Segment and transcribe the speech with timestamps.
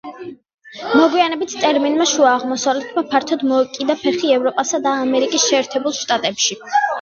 [0.99, 6.61] მოგვიანებით ტერმინმა შუა აღმოსავლეთმა ფართოდ მოიკიდა ფეხი ევროპასა და ამერიკის შეერთებულ შტატებში.